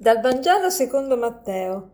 Dal 0.00 0.20
Vangelo 0.20 0.70
secondo 0.70 1.16
Matteo. 1.16 1.90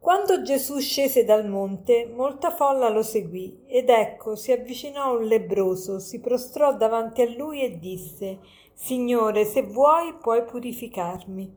Quando 0.00 0.42
Gesù 0.42 0.80
scese 0.80 1.22
dal 1.24 1.48
monte, 1.48 2.10
molta 2.12 2.50
folla 2.50 2.88
lo 2.88 3.04
seguì, 3.04 3.60
ed 3.68 3.88
ecco 3.88 4.34
si 4.34 4.50
avvicinò 4.50 5.16
un 5.16 5.26
lebroso, 5.26 6.00
si 6.00 6.18
prostrò 6.18 6.76
davanti 6.76 7.22
a 7.22 7.30
lui 7.30 7.62
e 7.62 7.78
disse 7.78 8.40
Signore, 8.74 9.44
se 9.44 9.62
vuoi 9.62 10.16
puoi 10.20 10.42
purificarmi. 10.42 11.56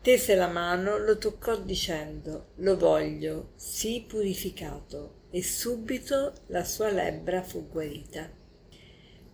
Tese 0.00 0.36
la 0.36 0.46
mano, 0.46 0.96
lo 0.98 1.18
toccò 1.18 1.56
dicendo 1.56 2.50
Lo 2.58 2.76
voglio, 2.76 3.48
sii 3.56 4.02
purificato. 4.02 5.14
E 5.32 5.42
subito 5.42 6.34
la 6.46 6.62
sua 6.62 6.90
lebbra 6.90 7.42
fu 7.42 7.68
guarita. 7.68 8.30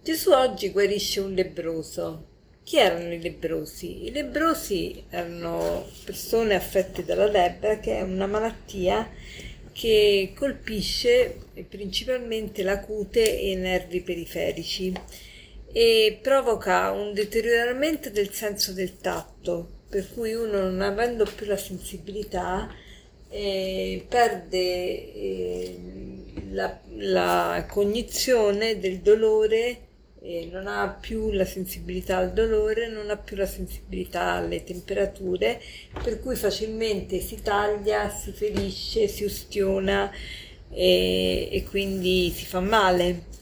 Gesù 0.02 0.30
oggi 0.30 0.70
guarisce 0.70 1.20
un 1.20 1.34
lebroso, 1.34 2.35
chi 2.66 2.78
erano 2.78 3.14
i 3.14 3.20
lebrosi? 3.20 4.06
I 4.06 4.10
lebrosi 4.10 5.04
erano 5.10 5.88
persone 6.04 6.56
affette 6.56 7.04
dalla 7.04 7.28
lebbra, 7.28 7.78
che 7.78 7.98
è 7.98 8.02
una 8.02 8.26
malattia 8.26 9.08
che 9.70 10.32
colpisce 10.34 11.42
principalmente 11.68 12.64
la 12.64 12.80
cute 12.80 13.38
e 13.38 13.52
i 13.52 13.54
nervi 13.54 14.00
periferici 14.00 14.92
e 15.72 16.18
provoca 16.20 16.90
un 16.90 17.14
deterioramento 17.14 18.10
del 18.10 18.32
senso 18.32 18.72
del 18.72 18.98
tatto, 18.98 19.82
per 19.88 20.12
cui 20.12 20.34
uno 20.34 20.62
non 20.62 20.80
avendo 20.80 21.24
più 21.24 21.46
la 21.46 21.56
sensibilità 21.56 22.68
eh, 23.28 24.04
perde 24.08 24.58
eh, 24.58 25.78
la, 26.50 26.80
la 26.96 27.64
cognizione 27.70 28.80
del 28.80 28.98
dolore 28.98 29.85
eh, 30.22 30.48
non 30.50 30.66
ha 30.66 30.88
più 30.88 31.30
la 31.32 31.44
sensibilità 31.44 32.16
al 32.18 32.32
dolore, 32.32 32.88
non 32.88 33.10
ha 33.10 33.16
più 33.16 33.36
la 33.36 33.46
sensibilità 33.46 34.32
alle 34.32 34.64
temperature, 34.64 35.60
per 36.02 36.20
cui 36.20 36.36
facilmente 36.36 37.20
si 37.20 37.42
taglia, 37.42 38.08
si 38.10 38.32
ferisce, 38.32 39.08
si 39.08 39.24
ustiona 39.24 40.10
e, 40.70 41.48
e 41.50 41.64
quindi 41.64 42.30
si 42.34 42.44
fa 42.44 42.60
male. 42.60 43.34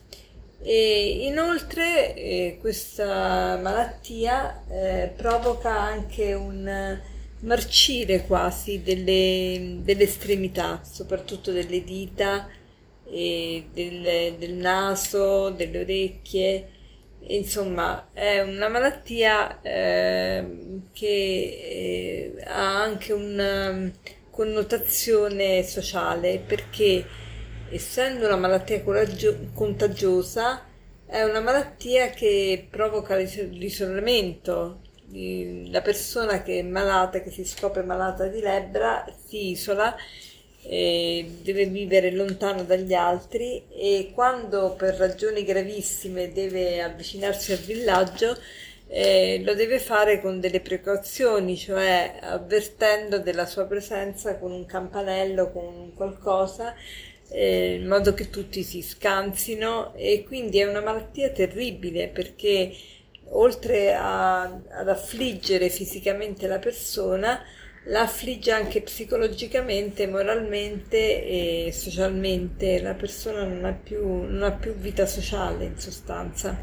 E 0.63 1.27
inoltre 1.27 2.15
eh, 2.15 2.59
questa 2.61 3.59
malattia 3.61 4.65
eh, 4.69 5.13
provoca 5.15 5.79
anche 5.79 6.33
un 6.33 6.99
marcire 7.41 8.25
quasi 8.27 8.83
delle, 8.83 9.79
delle 9.83 10.05
estremità, 10.05 10.81
soprattutto 10.83 11.53
delle 11.53 11.85
dita, 11.85 12.49
del, 13.73 14.35
del 14.39 14.55
naso, 14.55 15.51
delle 15.51 15.81
orecchie. 15.81 16.69
Insomma 17.27 18.09
è 18.13 18.41
una 18.41 18.69
malattia 18.69 19.61
eh, 19.63 20.47
che 20.93 22.35
eh, 22.37 22.45
ha 22.45 22.83
anche 22.83 23.13
una 23.15 23.71
um, 23.71 23.93
connotazione 24.31 25.63
sociale 25.63 26.39
perché 26.39 27.07
essendo 27.71 28.27
una 28.27 28.37
malattia 28.37 28.83
coraggio- 28.83 29.51
contagiosa 29.55 30.67
è 31.07 31.23
una 31.23 31.41
malattia 31.41 32.11
che 32.11 32.67
provoca 32.69 33.17
l'isolamento 33.17 34.81
la 35.71 35.81
persona 35.81 36.43
che 36.43 36.59
è 36.59 36.63
malata 36.63 37.21
che 37.21 37.31
si 37.31 37.45
scopre 37.45 37.83
malata 37.85 38.27
di 38.27 38.41
lebbra 38.41 39.05
si 39.25 39.51
isola 39.51 39.95
deve 40.67 41.67
vivere 41.67 42.11
lontano 42.11 42.65
dagli 42.65 42.95
altri 42.95 43.65
e 43.71 44.13
quando 44.15 44.75
per 44.79 44.95
ragioni 44.95 45.45
gravissime 45.45 46.33
deve 46.33 46.83
avvicinarsi 46.83 47.53
al 47.53 47.59
villaggio 47.59 48.37
eh, 48.89 49.43
lo 49.45 49.55
deve 49.55 49.79
fare 49.79 50.21
con 50.21 50.41
delle 50.41 50.61
precauzioni, 50.61 51.57
cioè 51.57 52.19
avvertendo 52.21 53.19
della 53.19 53.47
sua 53.47 53.65
presenza 53.65 54.39
con 54.39 54.53
un 54.53 54.67
campanello, 54.67 55.51
con 55.51 55.93
qualcosa, 55.95 56.75
eh, 57.29 57.75
in 57.75 57.89
modo 57.89 58.15
che 58.15 58.31
tutti 58.31 58.63
si 58.63 58.83
scansino 58.83 59.95
e 59.95 60.25
quindi 60.25 60.59
è 60.59 60.69
una 60.69 60.81
malattia 60.81 61.31
terribile 61.31 62.09
perché 62.09 62.73
oltre 63.31 63.95
a, 63.95 64.43
ad 64.43 64.89
affliggere 64.89 65.71
fisicamente 65.71 66.47
la 66.47 66.59
persona, 66.59 67.43
la 67.85 68.03
affligge 68.03 68.51
anche 68.51 68.81
psicologicamente, 68.81 70.07
moralmente 70.07 71.67
e 71.67 71.73
socialmente, 71.73 72.81
la 72.81 72.95
persona 72.95 73.45
non 73.45 73.65
ha 73.65 73.73
più, 73.73 74.23
non 74.23 74.43
ha 74.43 74.53
più 74.53 74.75
vita 74.75 75.07
sociale 75.07 75.65
in 75.67 75.79
sostanza. 75.79 76.59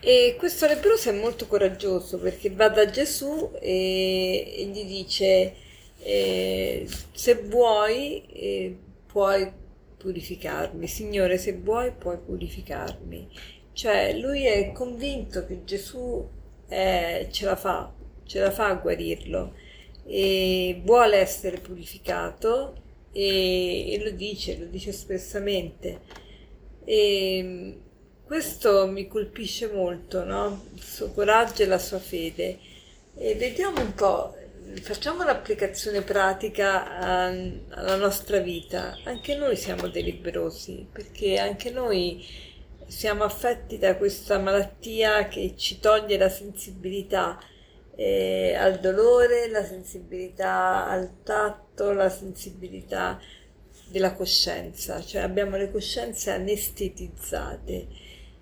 E 0.00 0.36
questo 0.38 0.66
lebbroso 0.66 1.10
è 1.10 1.12
molto 1.12 1.46
coraggioso 1.46 2.18
perché 2.18 2.50
va 2.50 2.68
da 2.68 2.88
Gesù 2.88 3.50
e, 3.60 4.54
e 4.56 4.64
gli 4.66 4.84
dice 4.84 5.54
eh, 6.00 6.88
se 7.12 7.34
vuoi 7.34 8.24
eh, 8.32 8.76
puoi 9.06 9.50
purificarmi, 9.96 10.86
Signore 10.86 11.36
se 11.38 11.54
vuoi 11.54 11.92
puoi 11.92 12.18
purificarmi. 12.18 13.28
Cioè 13.72 14.14
lui 14.14 14.44
è 14.44 14.72
convinto 14.72 15.44
che 15.46 15.64
Gesù 15.64 16.28
eh, 16.68 17.28
ce 17.30 17.44
la 17.44 17.56
fa, 17.56 17.92
ce 18.24 18.40
la 18.40 18.50
fa 18.50 18.68
a 18.68 18.74
guarirlo 18.74 19.54
e 20.10 20.80
vuole 20.84 21.18
essere 21.18 21.58
purificato 21.58 22.74
e, 23.12 23.92
e 23.92 24.02
lo 24.02 24.10
dice, 24.10 24.56
lo 24.58 24.64
dice 24.64 24.90
espressamente. 24.90 26.00
E 26.84 27.78
questo 28.24 28.86
mi 28.86 29.06
colpisce 29.06 29.70
molto, 29.70 30.24
no? 30.24 30.64
il 30.74 30.82
suo 30.82 31.12
coraggio 31.12 31.62
e 31.62 31.66
la 31.66 31.78
sua 31.78 31.98
fede. 31.98 32.58
E 33.14 33.34
vediamo 33.34 33.82
un 33.82 33.92
po', 33.94 34.34
facciamo 34.80 35.22
un'applicazione 35.22 36.00
pratica 36.00 36.98
a, 36.98 37.26
alla 37.26 37.96
nostra 37.96 38.38
vita. 38.38 38.96
Anche 39.04 39.34
noi 39.34 39.56
siamo 39.56 39.88
deliberosi, 39.88 40.86
perché 40.90 41.38
anche 41.38 41.70
noi 41.70 42.24
siamo 42.86 43.24
affetti 43.24 43.76
da 43.76 43.96
questa 43.96 44.38
malattia 44.38 45.28
che 45.28 45.54
ci 45.56 45.78
toglie 45.78 46.16
la 46.16 46.30
sensibilità 46.30 47.38
eh, 48.00 48.54
al 48.54 48.78
dolore, 48.78 49.48
la 49.48 49.64
sensibilità 49.64 50.86
al 50.86 51.24
tatto, 51.24 51.90
la 51.90 52.08
sensibilità 52.08 53.20
della 53.88 54.14
coscienza, 54.14 55.02
cioè 55.02 55.22
abbiamo 55.22 55.56
le 55.56 55.68
coscienze 55.68 56.30
anestetizzate, 56.30 57.88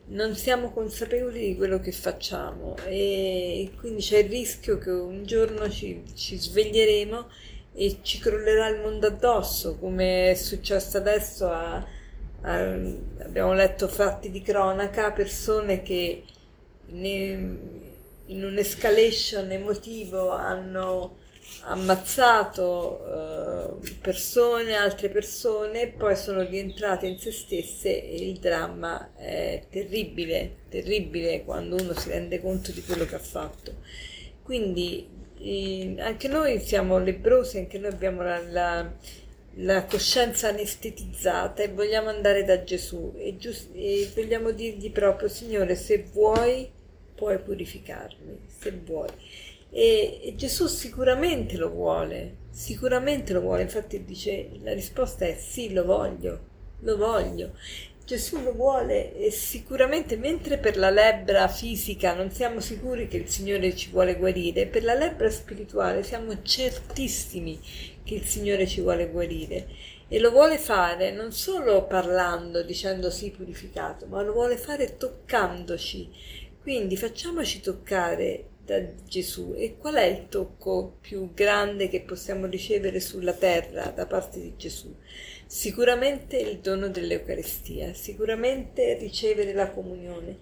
non 0.09 0.35
siamo 0.35 0.73
consapevoli 0.73 1.47
di 1.49 1.57
quello 1.57 1.81
che 1.81 1.91
facciamo. 1.93 2.77
E 2.85 3.71
quindi 3.79 4.03
c'è 4.03 4.19
il 4.19 4.29
rischio 4.29 4.77
che 4.77 4.91
un 4.91 5.25
giorno 5.25 5.71
ci, 5.71 6.03
ci 6.15 6.37
sveglieremo 6.37 7.27
e 7.73 8.01
ci 8.03 8.19
crollerà 8.19 8.69
il 8.69 8.81
mondo 8.81 9.07
addosso, 9.07 9.79
come 9.79 10.33
è 10.33 10.35
successo 10.35 10.99
adesso 10.99 11.49
a, 11.49 11.77
a, 12.43 12.59
abbiamo 13.21 13.55
letto 13.55 13.89
fatti 13.89 14.31
di 14.31 14.43
cronaca, 14.43 15.13
persone 15.13 15.81
che 15.81 16.25
ne, 16.89 17.86
in 18.27 18.45
un'escalation 18.45 19.51
emotivo 19.51 20.31
hanno 20.31 21.25
ammazzato 21.63 23.79
eh, 23.83 23.91
persone, 24.01 24.75
altre 24.75 25.09
persone, 25.09 25.89
poi 25.89 26.17
sono 26.17 26.43
rientrate 26.43 27.07
in 27.07 27.19
se 27.19 27.33
stesse 27.33 28.05
e 28.05 28.29
il 28.29 28.39
dramma 28.39 29.13
è 29.17 29.65
terribile, 29.71 30.57
terribile 30.69 31.45
quando 31.45 31.77
uno 31.77 31.95
si 31.95 32.09
rende 32.09 32.41
conto 32.41 32.73
di 32.73 32.83
quello 32.83 33.05
che 33.05 33.15
ha 33.15 33.21
fatto. 33.21 33.75
Quindi 34.43 35.09
eh, 35.39 35.97
anche 35.99 36.29
noi 36.29 36.61
siamo 36.61 36.99
lebrosi, 36.99 37.59
anche 37.59 37.79
noi 37.79 37.93
abbiamo 37.93 38.23
la, 38.23 38.41
la, 38.49 38.93
la 39.55 39.85
coscienza 39.85 40.49
anestetizzata 40.49 41.63
e 41.63 41.69
vogliamo 41.69 42.09
andare 42.09 42.45
da 42.45 42.63
Gesù 42.63 43.15
e, 43.17 43.37
giust- 43.37 43.71
e 43.75 44.11
vogliamo 44.15 44.51
dirgli 44.51 44.91
proprio, 44.91 45.29
Signore, 45.29 45.75
se 45.75 46.05
vuoi 46.13 46.71
puoi 47.17 47.39
purificarmi 47.39 48.39
se 48.47 48.71
vuoi. 48.85 49.09
E, 49.71 50.21
e, 50.23 50.35
Gesù 50.37 50.67
sicuramente 50.67 51.57
lo 51.57 51.71
vuole, 51.71 52.37
sicuramente 52.51 53.33
lo 53.33 53.41
vuole, 53.41 53.63
infatti 53.63 54.05
dice 54.05 54.51
la 54.63 54.73
risposta 54.73 55.27
è 55.27 55.35
sì, 55.35 55.73
lo 55.73 55.85
voglio, 55.85 56.41
lo 56.81 56.97
voglio. 56.97 57.55
Gesù 58.07 58.41
lo 58.41 58.53
vuole 58.53 59.17
e 59.17 59.33
sicuramente 59.33 60.17
mentre 60.17 60.59
per 60.59 60.77
la 60.77 60.91
lebbra 60.91 61.49
fisica 61.49 62.15
non 62.15 62.31
siamo 62.31 62.61
sicuri 62.61 63.09
che 63.09 63.17
il 63.17 63.29
Signore 63.29 63.75
ci 63.75 63.91
vuole 63.91 64.15
guarire, 64.15 64.67
per 64.67 64.85
la 64.85 64.95
lebbra 64.95 65.29
spirituale 65.29 66.05
siamo 66.05 66.41
certissimi 66.43 67.59
che 68.05 68.15
il 68.15 68.23
Signore 68.23 68.69
ci 68.69 68.81
vuole 68.81 69.09
guarire 69.09 69.67
e 70.07 70.21
lo 70.21 70.31
vuole 70.31 70.57
fare 70.57 71.11
non 71.11 71.33
solo 71.33 71.85
parlando, 71.87 72.63
dicendo 72.63 73.11
sì 73.11 73.33
purificato, 73.33 74.07
ma 74.07 74.23
lo 74.23 74.33
vuole 74.33 74.57
fare 74.57 74.97
toccandoci 74.97 76.09
quindi 76.67 76.97
facciamoci 76.97 77.61
toccare 77.61 78.49
da 78.65 78.83
Gesù 79.05 79.55
e 79.57 79.77
qual 79.77 79.95
è 79.95 80.03
il 80.03 80.27
tocco 80.27 80.97
più 81.01 81.33
grande 81.33 81.89
che 81.89 82.01
possiamo 82.01 82.47
ricevere 82.47 82.99
sulla 82.99 83.35
terra 83.35 83.91
da 83.91 84.05
parte 84.05 84.41
di 84.41 84.55
Gesù? 84.57 84.93
Sicuramente 85.47 86.37
il 86.37 86.59
dono 86.59 86.89
dell'Eucaristia, 86.89 87.95
sicuramente 87.95 88.99
ricevere 88.99 89.53
la 89.53 89.71
comunione. 89.71 90.39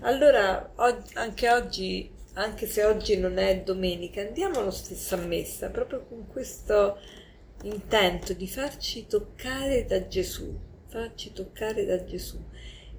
Allora 0.00 0.74
anche 1.14 1.50
oggi 1.50 2.10
anche 2.34 2.66
se 2.66 2.84
oggi 2.84 3.16
non 3.16 3.38
è 3.38 3.62
domenica, 3.62 4.20
andiamo 4.20 4.60
lo 4.60 4.70
stesso 4.70 5.14
a 5.14 5.24
messa, 5.24 5.70
proprio 5.70 6.04
con 6.04 6.26
questo 6.26 6.98
intento 7.62 8.34
di 8.34 8.46
farci 8.46 9.06
toccare 9.06 9.86
da 9.86 10.06
Gesù, 10.06 10.54
farci 10.88 11.32
toccare 11.32 11.86
da 11.86 12.04
Gesù. 12.04 12.38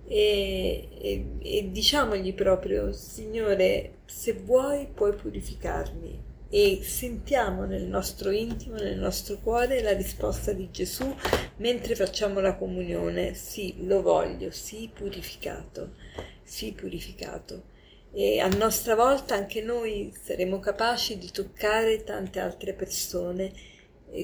E, 0.08 0.88
e, 1.02 1.26
e 1.42 1.72
diciamogli 1.72 2.34
proprio, 2.34 2.92
Signore, 2.94 4.00
se 4.06 4.34
vuoi 4.34 4.88
puoi 4.94 5.16
purificarmi, 5.16 6.34
e 6.50 6.80
sentiamo 6.84 7.66
nel 7.66 7.84
nostro 7.84 8.30
intimo, 8.30 8.76
nel 8.76 8.98
nostro 8.98 9.40
cuore 9.40 9.82
la 9.82 9.94
risposta 9.94 10.54
di 10.54 10.70
Gesù 10.72 11.14
mentre 11.58 11.96
facciamo 11.96 12.40
la 12.40 12.56
comunione. 12.56 13.34
Sì, 13.34 13.86
lo 13.86 14.02
voglio, 14.02 14.52
sii 14.52 14.90
purificato, 14.94 15.96
sii 16.44 16.72
purificato. 16.74 17.74
E 18.14 18.40
a 18.40 18.48
nostra 18.48 18.96
volta 18.96 19.36
anche 19.36 19.62
noi 19.62 20.14
saremo 20.24 20.60
capaci 20.60 21.18
di 21.18 21.30
toccare 21.32 22.04
tante 22.04 22.40
altre 22.40 22.74
persone 22.74 23.52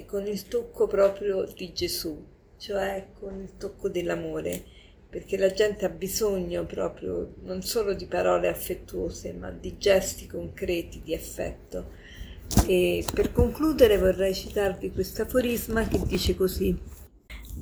con 0.05 0.25
il 0.25 0.47
tocco 0.47 0.87
proprio 0.87 1.43
di 1.43 1.73
Gesù, 1.73 2.25
cioè 2.57 3.07
con 3.19 3.41
il 3.41 3.57
tocco 3.57 3.89
dell'amore, 3.89 4.63
perché 5.11 5.37
la 5.37 5.51
gente 5.51 5.83
ha 5.83 5.89
bisogno 5.89 6.65
proprio 6.65 7.33
non 7.41 7.61
solo 7.61 7.93
di 7.93 8.05
parole 8.05 8.47
affettuose, 8.47 9.33
ma 9.33 9.51
di 9.51 9.77
gesti 9.77 10.25
concreti 10.25 11.01
di 11.03 11.13
affetto. 11.13 11.89
E 12.65 13.05
per 13.13 13.33
concludere 13.33 13.97
vorrei 13.97 14.33
citarvi 14.33 14.93
questo 14.93 15.23
aforisma 15.23 15.83
che 15.83 15.99
dice 16.05 16.33
così. 16.37 16.79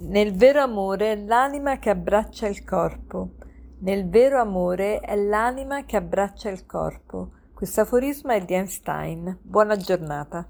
Nel 0.01 0.35
vero 0.35 0.61
amore 0.61 1.13
è 1.13 1.15
l'anima 1.15 1.79
che 1.79 1.89
abbraccia 1.89 2.47
il 2.47 2.63
corpo. 2.63 3.31
Nel 3.79 4.07
vero 4.07 4.39
amore 4.39 4.99
è 4.99 5.15
l'anima 5.15 5.85
che 5.85 5.95
abbraccia 5.95 6.49
il 6.51 6.67
corpo. 6.67 7.31
Questo 7.51 7.81
aforisma 7.81 8.35
è 8.35 8.45
di 8.45 8.53
Einstein. 8.53 9.39
Buona 9.41 9.75
giornata. 9.75 10.47